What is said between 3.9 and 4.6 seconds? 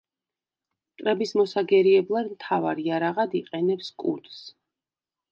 კუდს.